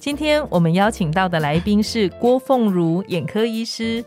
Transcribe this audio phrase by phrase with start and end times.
[0.00, 4.02] 今天我们邀请到的来宾是郭凤如眼科医师，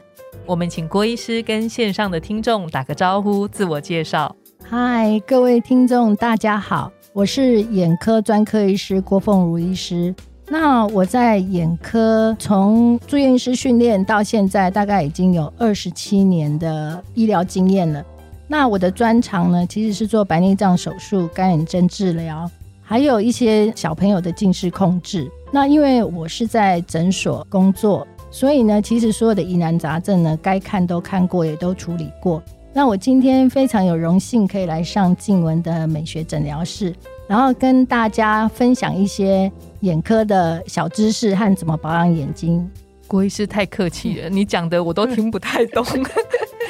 [0.46, 4.34] 我们请郭医师跟线上的听众打个招呼，自我介绍。
[4.64, 10.16] 嗨，各位听众，大家好，我是眼科专科医师郭凤如医师。
[10.48, 18.02] 那我在眼科从住院医师训练到现在，大概已经有二十七年的医疗经验了。
[18.48, 22.50] 那我的专长呢，其实是做白内障手术、干眼症治疗，
[22.92, 25.32] 还有一些小朋友的近视控制。
[25.50, 32.44] 那因为我是在诊所工作，所以呢，其实所有的疑难杂症呢，该看都看过，也都处理过。
[32.74, 36.94] 那我今天非常有荣幸可以来上静文的美学诊疗室，
[37.30, 39.50] 然后跟大家分享一些。
[39.82, 42.70] 眼科的小知识和怎么保养眼睛，
[43.08, 45.84] 郭医师太客气了，你讲的我都听不太懂，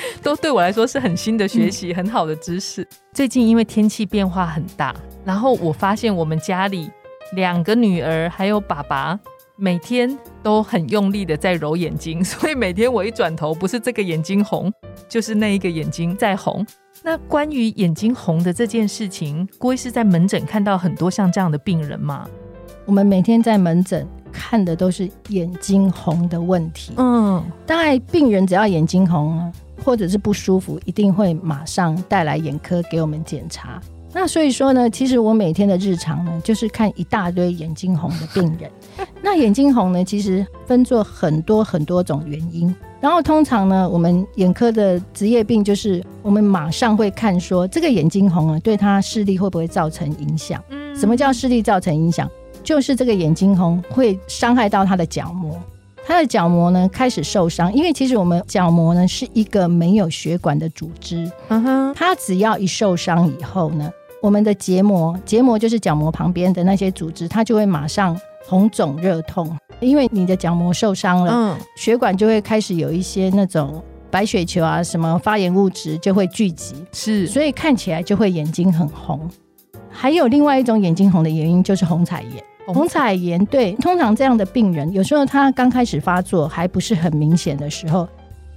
[0.22, 2.88] 都对我来说是很新的学习，很好的知识。
[3.14, 6.90] 最近因为天气变化很大，然后我发现我们家里
[7.34, 9.20] 两个女儿还有爸爸
[9.58, 14.72] 每天都很用力的在揉眼睛， 所以每天我一转头，不是这个眼睛红，
[15.08, 16.66] 就是那一个眼睛在红。
[17.04, 22.28] 那关于眼睛红的这件事情，郭医师在门诊看到很多像这样的病人吗？
[22.86, 26.94] 我们每天在门诊看的都是眼睛红的问题。
[26.98, 29.52] 嗯，大概病人只要眼睛红
[29.84, 33.82] 或者是不舒服，一定会马上带来眼科给我们检查。
[34.14, 38.70] 那所以说呢，其实我每天的日常呢，就是看一大堆眼睛红的病人。
[39.24, 42.74] 那眼睛红呢，其实分作很多很多种原因。
[43.00, 50.62] 然后通常呢，我们眼科的职业病就是我们马上会看说，这个眼睛红啊，对他视力会不会造成影响？
[50.70, 52.30] 嗯，什么叫视力造成影响？
[52.64, 55.58] 就是这个眼睛红会伤害到他的角膜，
[56.12, 63.90] 他的角膜呢开始受伤，因为其实我们角膜呢是一个没有血管的组织，嗯哼，它只要一受伤以后呢，
[64.22, 79.30] 我们的结膜，结膜就是角膜旁边的那些组织，它就会马上红肿热痛，因为你的角膜受伤了，嗯，血管就会开始有一些那种白血球啊，什么发炎物质就会聚集，是，所以看起来就会眼睛很红。
[79.90, 82.44] 还有另外一种眼睛红的原因就是红彩炎。
[82.74, 88.08] 红彩炎对，通常这样的病人，有时候他刚开始发作还不是很明显的时候，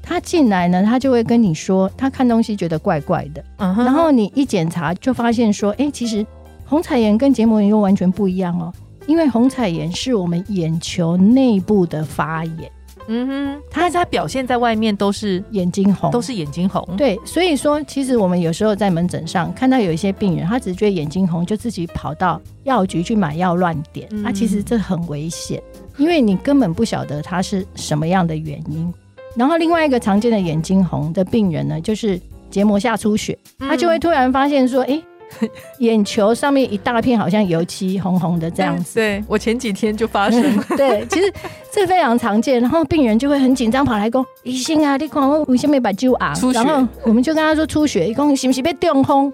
[0.02, 6.26] 他进来呢，他就会跟你说，他看东西觉得怪怪的，然后你一检查就发现说，哎，其实
[6.64, 8.72] 红彩炎跟结膜炎又完全不一样哦，
[9.06, 12.70] 因为红彩炎是我们眼球内部的发炎。
[13.06, 16.82] 嗯哼，他他表现在外面都是眼睛红，都是眼睛红。
[16.96, 25.62] 对，所以说其实我们有时候在门诊上看到有一些病人，他只是觉得眼睛红，就自己跑到药局去买药乱点，那其实这很危险，
[25.96, 28.92] 因为你根本不晓得他是什么样的原因。
[29.36, 35.02] 然后另外一个常见的眼睛红的病人呢，就是结膜下出血，他就会突然发现说，哎。
[35.78, 38.94] 眼球上面一大片，好像油漆红红的这样子。
[38.94, 40.42] 对我前几天就发生。
[40.76, 41.32] 对，其实
[41.72, 49.32] 这非常常见，然后病人就会很紧张，跑来讲：“医生啊，你看我为什么把酒啊？”然后我们就跟他说：“出血，一共是不是被中风？”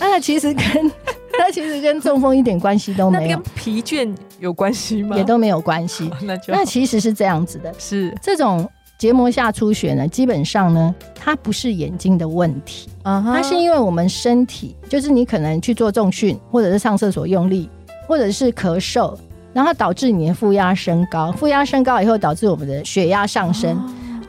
[0.00, 0.64] 那其实跟
[1.38, 3.36] 那其实跟中风一点关系都没有。
[3.36, 5.16] 跟疲倦有关系吗？
[5.16, 6.10] 也都没有关系。
[6.22, 8.68] 那就那其实是这样子的，是这种。
[9.02, 17.68] 结膜下出血呢，基本上呢，它不是眼睛的问题，它是因为我们身体，就是你可能去做重训，或者是上厕所用力，
[18.06, 19.12] 或者是咳嗽，
[19.52, 23.76] 然后导致你的负压升高，负压升高以后导致我们的血压上升。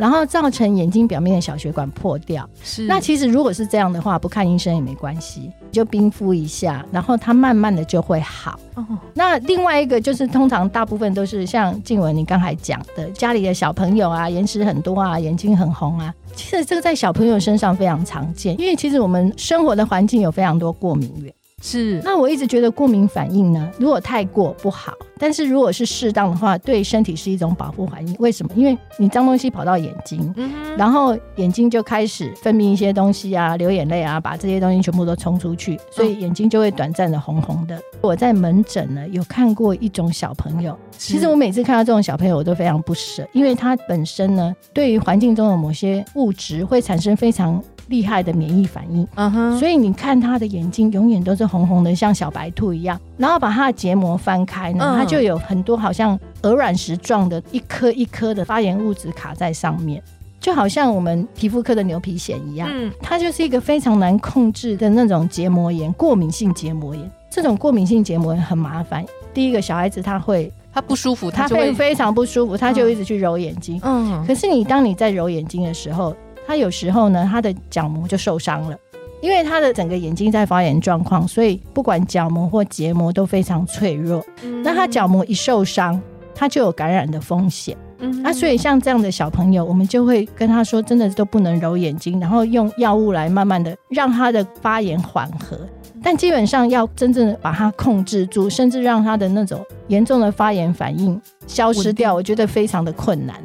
[0.04, 2.46] 然后造成眼睛表面的小血管破掉。
[2.62, 2.84] 是。
[2.88, 8.60] 那其实如果是这样的话，不看医生也没关系，就冰敷一下，然后它慢慢的就会好。
[8.76, 8.86] 哦。
[9.14, 16.14] 那另外一个就是，通常大部分都是像静文你刚才讲的，家里的小朋友啊，眼屎很多啊，眼睛很红啊。
[16.36, 21.34] 其实这个在小朋友身上非常常见，因为其实我们生活的环境有非常多过敏源。
[21.62, 24.92] 是，那我一直觉得过敏反应呢，如果太过不好，
[25.24, 28.14] 但是如果是适当的话，对身体是一种保护环境。
[28.20, 28.52] 为什么？
[28.58, 30.36] 因为你脏东西跑到眼睛，
[30.78, 37.82] 然后眼睛就开始分泌一些东西啊，流眼泪啊，把这些东西全部都冲出去，所以眼睛就会短暂的红红的。
[38.02, 47.64] 我在门诊呢有看过一种小朋友，其实我每次看到这种小朋友，我都非常不舍，因为他本身呢对于环境中的某些物质会产生非常。
[47.94, 49.08] 厉害的免疫反应。
[49.14, 53.00] 嗯哼，所以你看他的眼睛永远都是红红的，像小白兔一样。
[53.18, 60.02] 然后把他的结膜翻开呢，它就有很多好像鹅卵石状的一颗一颗的发炎物质卡在上面，
[60.40, 62.68] 就好像我们皮肤科的牛皮癣一样。
[62.72, 67.12] 嗯，它就是一个非常难控制的那种结膜炎，过敏性结膜炎。
[67.30, 69.06] 这种过敏性结膜炎很麻烦。
[69.34, 70.52] 第一个小孩子他会。
[70.76, 73.80] 他不舒服，他会非常不舒服，他就一直去揉眼睛。
[73.84, 78.78] 嗯，可是你当你在揉眼睛的时候，他有时候呢，他的角膜就受伤了，
[79.22, 84.24] 因为他的整个眼睛在发炎状况，所以不管角膜或结膜都非常脆弱。
[84.64, 86.00] 那他角膜一受伤，
[86.36, 87.78] 他就有感染的风险。
[88.00, 95.58] 嗯，那所以像这样的小朋友，我们就会跟他说，真的都不能揉眼睛，然后用药物来慢慢的让他的发炎缓和。
[96.06, 103.38] 但基本上要真正的把它控制住，甚至让他的那种严重的发炎反应消失掉，我觉得非常的困难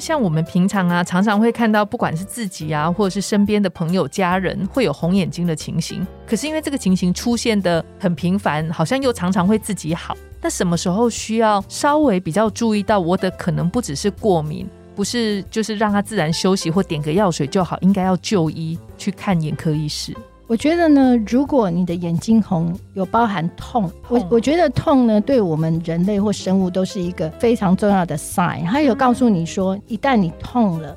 [0.00, 6.06] 像我们平常啊，常常会看到，不管是自己啊，或者是身边的朋友、家人，会有红眼睛的情形。
[6.26, 10.16] 可是因为这个情形出现的很频繁，好像又常常会自己好。
[10.40, 20.14] 那什么时候需要稍微比较注意到，我的可能不只是过敏，不是就是让他自然休息或点个药水就好，应该要就医去看眼科医师。
[20.48, 28.64] 我觉得呢，如果你的眼睛红有包含痛，我我觉得痛呢，对我们人类或生物都是一个非常重要的 sign。
[28.64, 30.96] 它有告诉你说，一旦你痛了，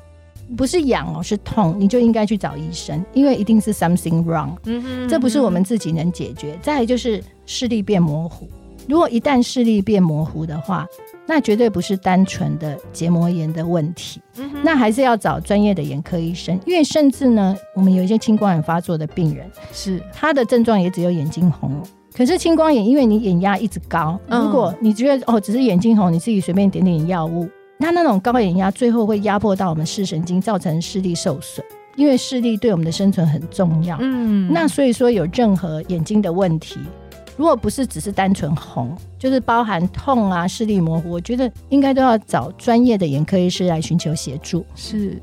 [0.56, 4.56] 不是痒哦，是痛，你就应该去找医生，因为一定是 something wrong。
[4.64, 6.58] 嗯哼，这不是我们自己能解决。
[6.62, 8.48] 再就是视力变模糊，
[8.88, 10.86] 如果一旦视力变模糊的话。
[11.24, 14.20] 那绝对不是单纯的结膜炎的问题，
[14.64, 16.58] 那还是要找专业的眼科医生。
[16.66, 21.80] 因为甚至呢，我们有一些青光眼发作的病人，是他的症状也只有眼睛红。
[22.14, 27.48] 可是青光眼，因为你眼压一直高，如果你觉得哦只是眼睛红，你自己随便点点药物，
[27.78, 31.64] 那那种高眼压最后会压迫到我们视神经，造成视力受损。
[31.94, 33.96] 因为视力对我们的生存很重要。
[34.00, 36.80] 嗯，那所以说有任何眼睛的问题。
[37.36, 44.64] 如果不是只是单纯红，就是包含痛啊、视力模糊，我觉得应该都要找专业的眼科医师来寻求协助。
[44.74, 45.20] 是，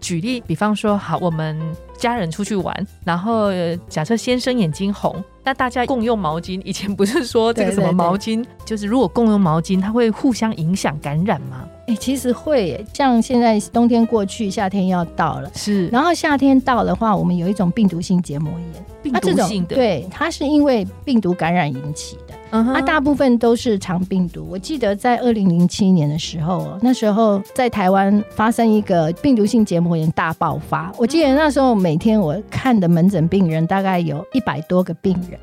[0.00, 1.60] 举例，比方说，好，我们
[1.98, 3.50] 家人出去玩，然后
[3.88, 5.14] 假设先生眼睛红。
[5.42, 11.66] 那大家共用毛巾，以前不是说这个什么毛巾，就是如果共用毛巾，它会互相影响感染吗？
[11.90, 15.88] 哎，其实会，像现在冬天过去，夏天要到了，是。
[15.88, 22.34] 然后夏天到的话，我们有一种病毒性结膜炎，病毒性的，对，它是因为病毒感染引起的。
[22.52, 24.46] 它大部分都是肠病毒。
[24.48, 30.92] 我记得在二零零七年的时候，那时候在台湾发生一个病毒性结膜炎大爆发。
[30.96, 35.38] 我记得那时候每天我看的门诊病人大概有一百多个病人。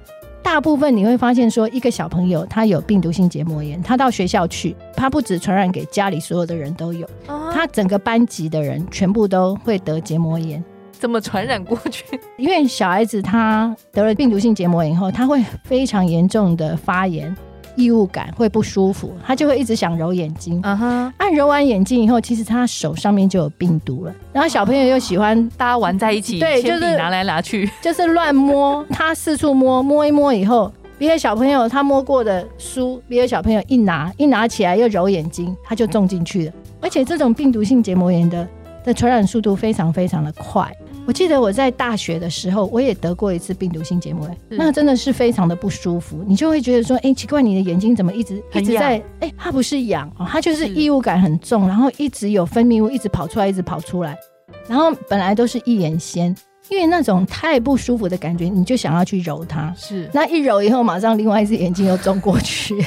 [0.47, 7.05] 大部分你会发现，说一个小朋友他有病毒性结膜炎，他到学校去，他不止传染给家里所有的人都有，
[7.53, 10.63] 他整个班级的人全部都会得结膜炎。
[10.93, 12.05] 怎么传染过去？
[12.37, 17.35] 因为小孩子他得了病毒性结膜炎以后，他会非常严重的发炎。
[17.77, 20.59] 异物感会不舒服，他就会一直想揉眼睛。
[20.63, 24.13] 嗯哼，按揉完眼睛以后，其实他手上面就有病毒了。
[24.33, 28.83] 然后小朋友又喜欢大家玩在一起，对，就是拿来拿去，就是乱摸。
[28.89, 36.53] 他四处摸摸一摸以后，别的小朋友他摸过的书，别的小朋友一拿一拿起来又揉眼睛，他就中进去了。
[36.81, 38.47] 而且这种病毒性结膜炎的
[38.83, 40.67] 的传染速度非常非常的快。
[41.07, 46.21] 我记得我在大学的时候，我也得过一次病毒性结膜炎，那真的是非常的不舒服。
[46.27, 49.01] 你就会觉得说，哎，奇怪，你的眼睛怎么一直一直在？
[49.21, 54.17] 哎，它不是痒，它就是异物感很重，然后一直有分泌物一直跑出来，一直跑出来。
[54.67, 56.35] 然后本来都是一眼先，
[56.67, 59.73] 因为那种太不舒服的感觉，你就想要去揉它。
[59.77, 62.85] 是，那一揉以后，马上另外一只眼睛又中过去。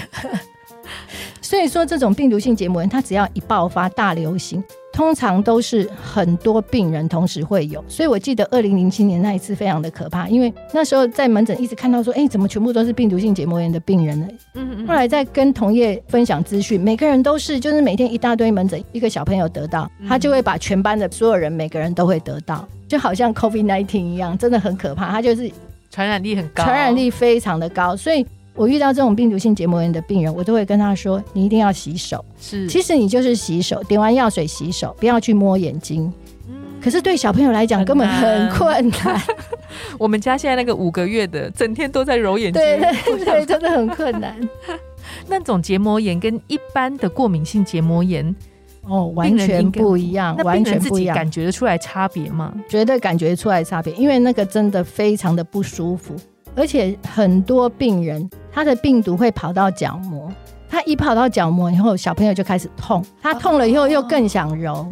[1.40, 4.62] 所以说，这种病毒性结膜炎，它只要一爆发大流行。
[4.92, 14.26] 通常都是很多病人同时会有，所以我记得二零零七年那一次非常的可怕，因为那时候在门诊一直看到说，哎，怎么全部都是病毒性结膜炎的病人呢？
[14.54, 14.86] 嗯嗯。
[14.86, 25.50] 后来在跟同业分享资讯，每个人都是，就是每天一大堆门诊，一个小朋友得到，他就会把全班的所有人每个人都会得到，就好像 COVID nineteen 一样，真的很可怕，他就是
[25.90, 28.26] 传染力很高，传染力非常的高，所以。
[28.54, 36.12] 我遇到这种病毒性结膜炎的病人，我都会跟他说：“你一定要洗手。”是，其实你就是洗手，点完药水洗手，不要去摸眼睛。
[36.48, 39.22] 嗯，可是对小朋友来讲根本很困难。
[39.96, 44.36] 我们家现在那个五个月的，整天都在揉眼睛，对对对，真的很困难。
[45.28, 48.34] 那种结膜炎跟一般的过敏性结膜炎
[48.82, 51.14] 哦，完全不一样，完全不一样。
[51.14, 52.52] 感觉得出来差别吗？
[52.68, 56.14] 绝对感觉出来差别，因为那个真的非常的不舒服。
[56.54, 60.30] 而且很多病人，他的病毒会跑到角膜，
[60.68, 64.86] 他一跑到角膜以后，小朋友就开始痛，他痛了以后又更想揉，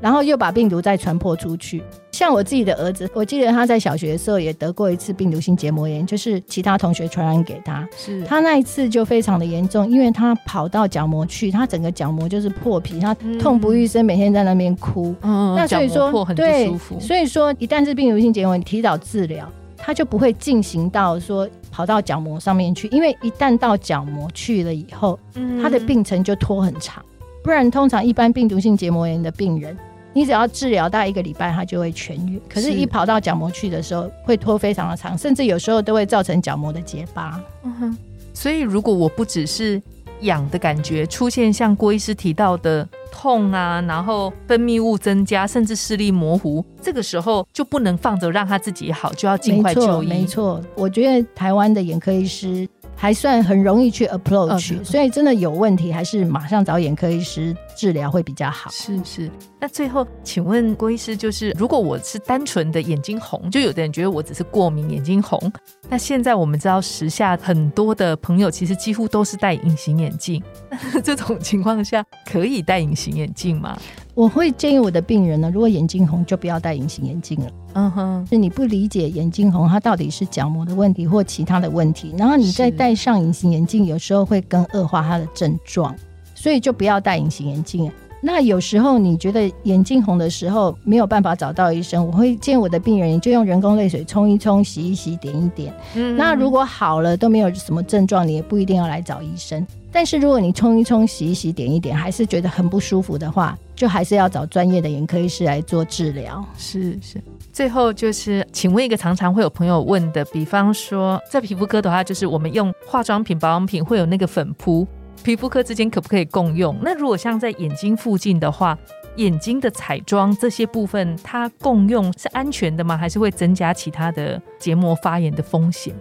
[0.00, 1.82] 然后又把病毒再传播出去。
[2.12, 7.88] 像我自己的儿子，我记得他在小学的时候也得过一次病毒性结膜炎，就是其他同学传染给他。
[7.96, 15.14] 是他那一次就非常的严重，因为他跑到角膜去，他整个角膜就是破皮，他痛不欲生，每天在那边哭。
[15.22, 25.18] 嗯，那所以说对，所以说一旦是病毒性结膜炎，提早治疗，他就不会进行到说跑到角膜上面去，因为一旦到角膜去了以后，
[25.62, 27.04] 它的病程就拖很长。
[27.42, 29.76] 不然，通常一般病毒性结膜炎的病人。
[30.12, 32.40] 你只要治疗大概一个礼拜，它就会痊愈。
[32.48, 37.40] 可是，一跑到角膜去的时候，会拖非常的长，甚至有时候都会造成角膜的结疤。
[37.62, 37.98] 嗯哼。
[38.34, 39.80] 所以，如果我不只是
[40.20, 50.08] 痒的感觉出现，像郭医师提到的痛啊，然后分泌物增加，甚至视力模糊，这个时候就不能放着让他自己好，就要尽快就医。
[50.08, 52.68] 没错，我觉得台湾的眼科医师。
[52.96, 58.70] 还算很容易去 approach，所以真的有问题，还是马上找眼科医师治疗会比较好。
[58.70, 65.40] 是是，那最后请问郭医师，就是如果我是单纯的眼睛红，就有的人觉得我只是过敏眼睛红，
[65.88, 70.42] 那现在我们知道时下很多的朋友其实几乎都是戴隐形眼镜，
[71.02, 73.78] 这种情况下可以戴隐形眼镜吗？
[74.14, 77.50] 我会建议我的病人呢，如果眼睛红，就不要戴隐形眼镜了。
[77.72, 85.94] 嗯哼，是你不理解眼睛红，它到底是角膜的问题或其他的问题，然后你再戴上隐形眼镜，有时候会更恶化它的症状，
[86.40, 87.92] 所以就不要戴隐形眼镜。
[88.22, 95.74] 那有时候你觉得眼睛红的时候没有办法找到医生，我会建议我的病人就用人工泪水冲一冲、洗一洗、点一点。
[95.94, 99.66] 嗯，那如果好了都没有什么症状，你也不一定要来找医生。
[99.92, 106.42] 但是如果你冲一冲、洗一洗、点一点，还是觉得很不舒服的话，就还是要找专业的眼科医师来做治疗。
[106.56, 107.20] 是是。
[107.52, 114.86] 最后就是，请问一个常常会有朋友问的，比方说在皮肤科的话，就是我们用化妆品、保养品会有那个粉扑，
[115.22, 116.76] 皮肤科之间可不可以共用？
[116.82, 118.76] 那如果像在眼睛附近的话，
[119.16, 122.96] 眼睛的彩妆这些部分，它共用是安全的吗？
[122.96, 125.94] 还是会增加其他的结膜发炎的风险？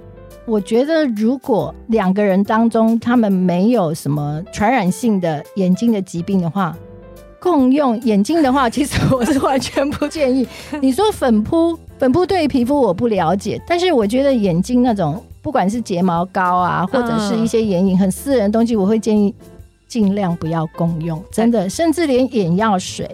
[0.45, 6.75] 我觉得，如果两个人当中他们没有什么传染性的眼睛的疾病的话，
[7.39, 10.47] 共用眼镜的话，其实我是完全不建议。
[10.81, 19.33] 你说粉扑，粉扑对于皮肤我不了解，但是我觉得眼睛那种不管是睫毛膏啊，或者是一些眼影很私人的东西，我会建议
[19.87, 21.23] 尽量不要共用。
[21.31, 23.09] 真的，甚至连眼药水，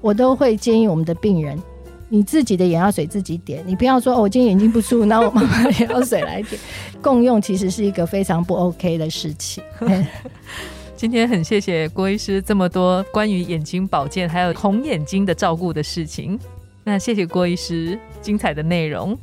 [0.00, 1.58] 我都会建议我们的病人。
[2.12, 6.60] 你自己的眼药水自己点，你不要说哦，我今天眼睛不舒服，那我妈妈眼药水来点。
[7.00, 9.62] 共用其实是一个非常不 OK 的事情。
[10.96, 16.38] 今天很谢谢郭医师这么多关于眼睛保健还有红眼睛的照顾的事情。
[16.82, 19.16] 那谢谢郭医师精彩的内容。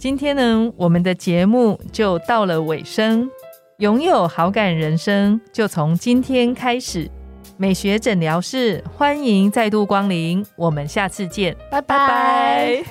[0.00, 3.30] 今天呢，我们的节目就到了尾声。
[3.80, 7.10] 拥有好感人生，就从今天开始。
[7.58, 12.82] 美学诊疗室，欢迎再度光临，我们下次见，拜拜。